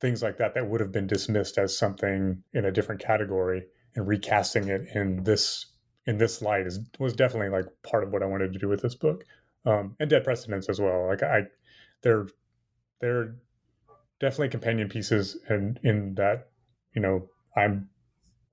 [0.00, 3.64] things like that that would have been dismissed as something in a different category
[3.96, 5.66] and recasting it in this
[6.06, 8.82] in this light is was definitely like part of what I wanted to do with
[8.82, 9.24] this book,
[9.64, 11.06] um, and Dead Precedents as well.
[11.08, 11.42] Like I,
[12.02, 12.26] they're
[13.00, 13.36] they're
[14.20, 16.48] definitely companion pieces, and in that
[16.94, 17.88] you know I'm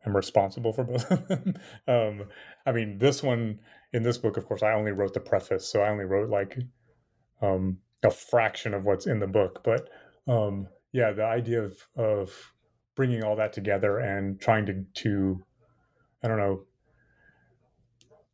[0.05, 1.55] I'm responsible for both of them.
[1.87, 2.23] um,
[2.65, 3.59] I mean, this one
[3.93, 6.57] in this book, of course, I only wrote the preface, so I only wrote like
[7.41, 9.61] um, a fraction of what's in the book.
[9.63, 9.89] But
[10.27, 12.53] um, yeah, the idea of of
[12.95, 15.43] bringing all that together and trying to to
[16.23, 16.65] I don't know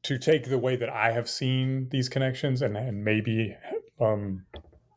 [0.04, 3.56] to take the way that I have seen these connections and and maybe
[4.00, 4.46] um,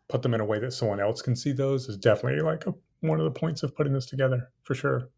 [0.08, 2.74] put them in a way that someone else can see those is definitely like a,
[3.00, 5.08] one of the points of putting this together for sure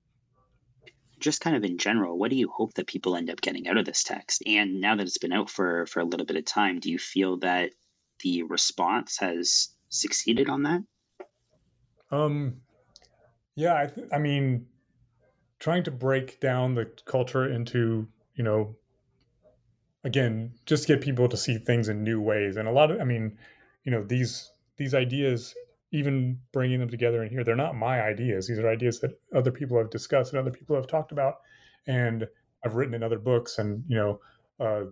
[1.22, 3.78] just kind of in general, what do you hope that people end up getting out
[3.78, 4.42] of this text?
[4.46, 6.98] And now that it's been out for for a little bit of time, do you
[6.98, 7.70] feel that
[8.20, 10.82] the response has succeeded on that?
[12.10, 12.60] Um,
[13.54, 14.66] yeah, I, th- I mean,
[15.58, 18.76] trying to break down the culture into you know,
[20.04, 23.04] again, just get people to see things in new ways, and a lot of, I
[23.04, 23.38] mean,
[23.84, 25.54] you know, these these ideas
[25.92, 28.48] even bringing them together in here, they're not my ideas.
[28.48, 31.36] These are ideas that other people have discussed and other people have talked about,
[31.86, 32.26] and
[32.64, 33.58] I've written in other books.
[33.58, 34.20] And you know,
[34.58, 34.84] uh,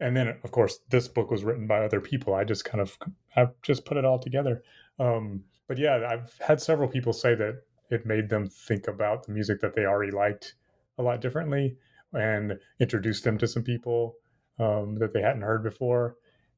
[0.00, 2.34] and then of course this book was written by other people.
[2.34, 2.98] I just kind of
[3.36, 4.62] I've just put it all together.
[4.98, 9.32] Um, but yeah, I've had several people say that it made them think about the
[9.32, 10.54] music that they already liked
[10.98, 11.76] a lot differently,
[12.12, 14.16] and introduced them to some people
[14.58, 16.16] um, that they hadn't heard before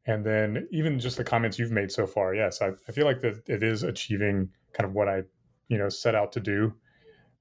[0.09, 3.21] and then even just the comments you've made so far yes i, I feel like
[3.21, 5.23] that it is achieving kind of what i
[5.69, 6.75] you know set out to do.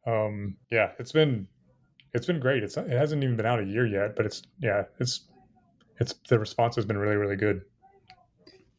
[0.05, 1.47] Um yeah it's been
[2.13, 2.63] it's been great.
[2.63, 5.21] It's it hasn't even been out a year yet but it's yeah it's
[5.99, 7.61] it's the response has been really really good.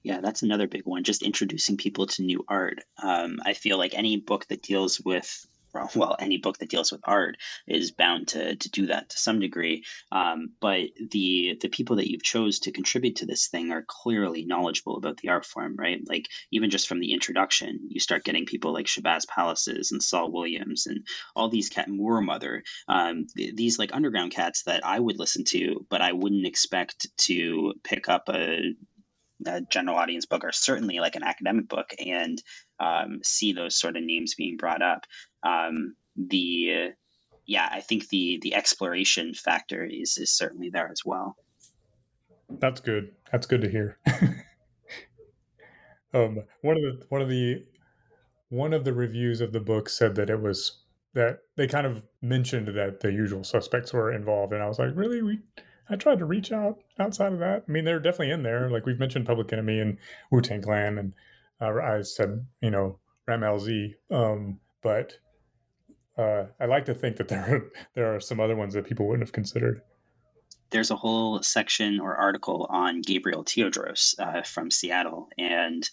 [0.03, 2.85] Yeah that's another big one just introducing people to new art.
[3.03, 5.46] Um, i feel like any book that deals with
[5.94, 9.40] well, any book that deals with art is bound to, to do that to some
[9.40, 9.85] degree.
[10.11, 14.44] Um, but the the people that you've chose to contribute to this thing are clearly
[14.44, 16.00] knowledgeable about the art form, right?
[16.07, 20.33] Like even just from the introduction, you start getting people like Shabazz Palaces and Saul
[20.33, 25.18] Williams and all these cat Moor Mother, um, these like underground cats that I would
[25.18, 28.74] listen to, but I wouldn't expect to pick up a
[29.46, 32.42] a general audience book or certainly like an academic book and
[32.81, 35.07] um, see those sort of names being brought up.
[35.42, 36.92] Um, the
[37.46, 41.37] yeah, I think the the exploration factor is is certainly there as well.
[42.51, 43.12] That's good.
[43.33, 43.98] That's good to hear.
[46.14, 47.64] um, one of the one of the
[48.51, 50.83] one of the reviews of the book said that it was
[51.14, 54.92] that they kind of mentioned that the usual suspects were involved, and I was like,
[54.94, 55.40] really, we
[55.90, 57.64] I tried to reach out outside of that.
[57.68, 58.70] I mean, they're definitely in there.
[58.70, 59.98] Like we've mentioned Public Enemy and
[60.31, 61.12] Wu Tang Clan, and
[61.61, 62.98] uh, I said, you know,
[63.29, 63.94] Rammellzee.
[64.11, 65.18] Um, but
[66.16, 67.62] uh, I like to think that there are,
[67.94, 69.83] there are some other ones that people wouldn't have considered.
[70.70, 75.88] There's a whole section or article on Gabriel Teodros uh, from Seattle, and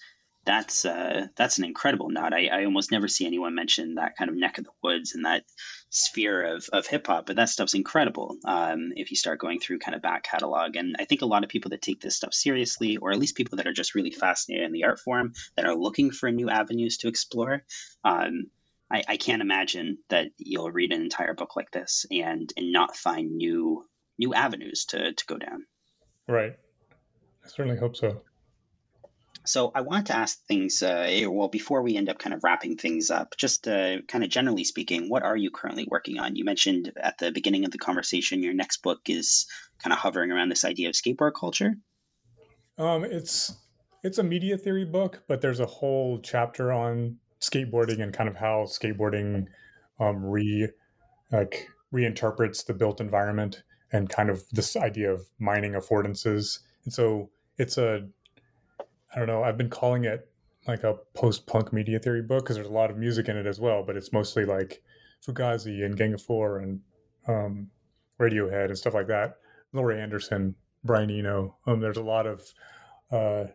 [0.46, 2.34] that's uh, that's an incredible nod.
[2.34, 5.26] I, I almost never see anyone mention that kind of neck of the woods and
[5.26, 5.44] that
[5.90, 9.80] sphere of, of hip hop, but that stuff's incredible um, if you start going through
[9.80, 10.76] kind of back catalog.
[10.76, 13.36] And I think a lot of people that take this stuff seriously, or at least
[13.36, 16.50] people that are just really fascinated in the art form, that are looking for new
[16.50, 17.64] avenues to explore,
[18.04, 18.46] um,
[18.92, 22.96] I, I can't imagine that you'll read an entire book like this and and not
[22.96, 23.84] find new
[24.20, 25.66] new avenues to to go down.
[26.28, 26.56] Right.
[27.44, 28.22] I certainly hope so.
[29.46, 32.44] So I wanted to ask things, uh, eh, well, before we end up kind of
[32.44, 36.36] wrapping things up, just uh, kind of generally speaking, what are you currently working on?
[36.36, 39.48] You mentioned at the beginning of the conversation your next book is
[39.80, 41.76] kind of hovering around this idea of skateboard culture.
[42.78, 43.56] Um, it's
[44.04, 48.36] it's a media theory book, but there's a whole chapter on skateboarding and kind of
[48.36, 49.46] how skateboarding
[50.00, 50.70] um, re
[51.32, 56.60] like reinterprets the built environment and kind of this idea of mining affordances.
[56.84, 58.08] And so it's a
[59.16, 59.44] I don't know.
[59.44, 60.30] I've been calling it
[60.68, 63.60] like a post-punk media theory book because there's a lot of music in it as
[63.60, 64.84] well, but it's mostly like
[65.26, 66.82] Fugazi and Gang of Four and
[67.28, 67.70] um,
[68.20, 69.38] Radiohead and stuff like that.
[69.72, 71.58] Laurie Anderson, Brian Eno.
[71.66, 72.42] Um, there's a lot of
[73.12, 73.46] uh,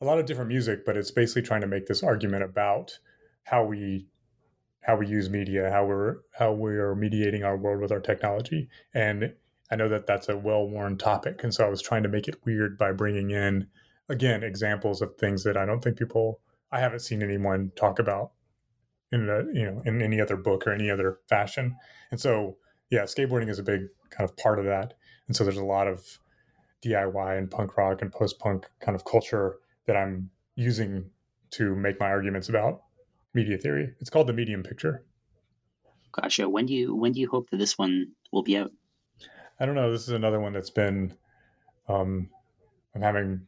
[0.00, 2.98] a lot of different music, but it's basically trying to make this argument about
[3.44, 4.06] how we
[4.80, 8.68] how we use media, how we're how we are mediating our world with our technology.
[8.94, 9.34] And
[9.70, 12.44] I know that that's a well-worn topic, and so I was trying to make it
[12.44, 13.68] weird by bringing in
[14.10, 16.40] again examples of things that I don't think people
[16.72, 18.32] I haven't seen anyone talk about
[19.12, 21.76] in the you know in any other book or any other fashion.
[22.10, 22.56] And so
[22.90, 24.94] yeah, skateboarding is a big kind of part of that.
[25.28, 26.18] And so there's a lot of
[26.84, 29.56] DIY and punk rock and post punk kind of culture
[29.86, 31.10] that I'm using
[31.52, 32.82] to make my arguments about
[33.32, 33.94] media theory.
[34.00, 35.04] It's called the Medium Picture.
[36.12, 36.48] Gotcha.
[36.48, 38.72] When do you when do you hope that this one will be out?
[39.60, 39.92] I don't know.
[39.92, 41.14] This is another one that's been.
[41.88, 42.30] Um,
[42.94, 43.46] I'm having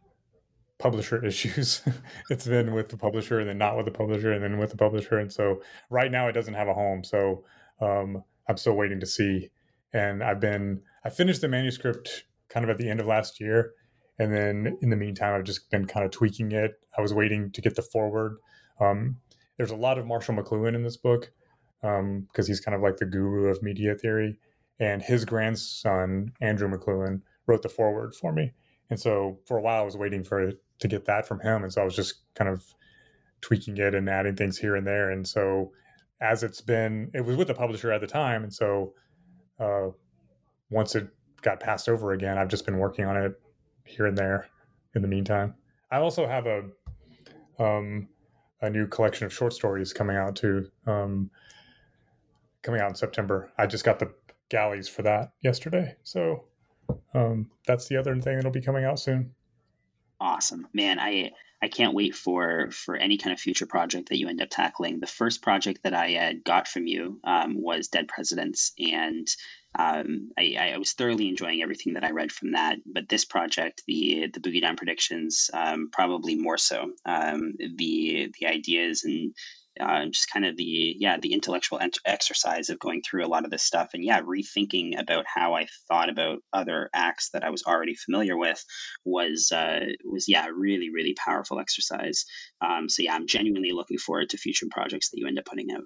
[0.82, 1.80] publisher issues.
[2.28, 4.76] it's been with the publisher and then not with the publisher and then with the
[4.76, 5.18] publisher.
[5.18, 7.04] And so right now it doesn't have a home.
[7.04, 7.44] So
[7.80, 9.50] um, I'm still waiting to see.
[9.94, 13.72] And I've been, I finished the manuscript kind of at the end of last year.
[14.18, 16.72] And then in the meantime, I've just been kind of tweaking it.
[16.98, 18.36] I was waiting to get the foreword.
[18.80, 19.16] Um,
[19.56, 21.30] there's a lot of Marshall McLuhan in this book
[21.80, 24.38] because um, he's kind of like the guru of media theory.
[24.80, 28.52] And his grandson, Andrew McLuhan, wrote the foreword for me.
[28.90, 30.52] And so for a while, I was waiting for
[30.82, 32.64] to get that from him, and so I was just kind of
[33.40, 35.10] tweaking it and adding things here and there.
[35.10, 35.72] And so
[36.20, 38.94] as it's been, it was with the publisher at the time, and so
[39.58, 39.88] uh,
[40.70, 41.08] once it
[41.42, 43.32] got passed over again, I've just been working on it
[43.84, 44.48] here and there.
[44.94, 45.54] In the meantime,
[45.90, 46.64] I also have a
[47.58, 48.08] um,
[48.60, 50.68] a new collection of short stories coming out too.
[50.86, 51.30] Um,
[52.62, 53.50] coming out in September.
[53.58, 54.12] I just got the
[54.50, 56.44] galleys for that yesterday, so
[57.14, 59.32] um, that's the other thing that'll be coming out soon.
[60.22, 61.00] Awesome, man!
[61.00, 64.50] I I can't wait for for any kind of future project that you end up
[64.50, 65.00] tackling.
[65.00, 69.26] The first project that I uh, got from you um, was Dead Precedents, and
[69.76, 72.76] um, I, I, was thoroughly enjoying everything that I read from that.
[72.86, 76.92] But this project, the the Boogie Down predictions, um, probably more so.
[77.04, 79.34] Um, the the ideas and
[79.80, 83.44] uh, just kind of the yeah the intellectual ent- exercise of going through a lot
[83.44, 87.50] of this stuff and yeah rethinking about how I thought about other acts that I
[87.50, 88.62] was already familiar with
[89.04, 92.26] was uh, was yeah really really powerful exercise.
[92.60, 95.72] Um, so yeah, I'm genuinely looking forward to future projects that you end up putting
[95.72, 95.84] out.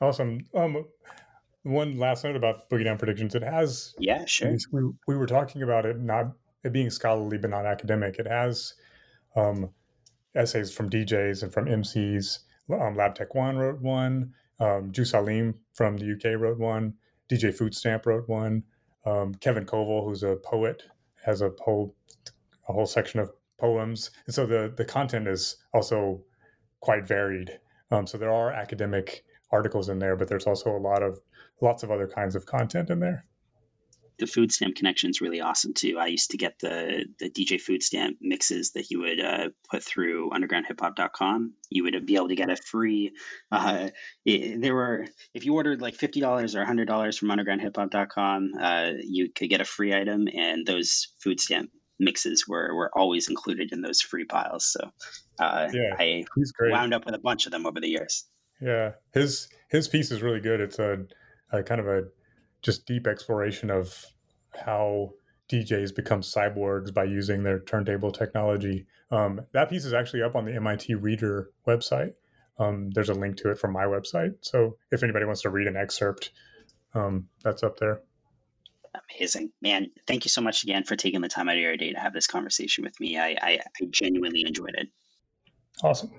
[0.00, 0.40] Awesome.
[0.54, 0.86] Um,
[1.62, 3.34] one last note about Boogie Down Predictions.
[3.34, 4.56] It has yeah sure.
[4.72, 6.32] We we were talking about it not
[6.64, 8.18] it being scholarly but not academic.
[8.18, 8.74] It has
[9.36, 9.70] um,
[10.34, 12.38] essays from DJs and from MCs
[12.72, 14.34] um, Labtekwon wrote one.
[14.58, 16.94] Um, Juice Aleem from the UK wrote one.
[17.30, 18.62] DJ Food Stamp wrote one.
[19.06, 20.82] Um, Kevin Coval, who's a poet,
[21.24, 21.94] has a whole
[22.68, 26.22] a whole section of poems, and so the the content is also
[26.80, 27.58] quite varied.
[27.90, 31.20] Um, so there are academic articles in there, but there's also a lot of
[31.60, 33.24] lots of other kinds of content in there
[34.20, 35.96] the food stamp connection is really awesome too.
[35.98, 39.82] I used to get the the DJ food stamp mixes that you would uh, put
[39.82, 41.54] through undergroundhiphop.com.
[41.70, 43.12] You would be able to get a free.
[43.50, 43.88] Uh,
[44.24, 48.90] it, there were if you ordered like fifty dollars or hundred dollars from undergroundhiphop.com, uh,
[49.02, 53.72] you could get a free item, and those food stamp mixes were were always included
[53.72, 54.66] in those free piles.
[54.66, 54.90] So
[55.38, 56.24] uh, yeah, I
[56.60, 58.26] wound up with a bunch of them over the years.
[58.60, 60.60] Yeah, his his piece is really good.
[60.60, 61.06] It's a,
[61.50, 62.04] a kind of a
[62.62, 64.06] just deep exploration of
[64.64, 65.10] how
[65.50, 68.86] DJs become cyborgs by using their turntable technology.
[69.10, 72.12] Um, that piece is actually up on the MIT Reader website.
[72.58, 74.34] Um, there's a link to it from my website.
[74.42, 76.30] So if anybody wants to read an excerpt,
[76.94, 78.02] um, that's up there.
[79.18, 79.90] Amazing, man!
[80.06, 82.12] Thank you so much again for taking the time out of your day to have
[82.12, 83.18] this conversation with me.
[83.18, 84.88] I, I, I genuinely enjoyed it.
[85.82, 86.10] Awesome.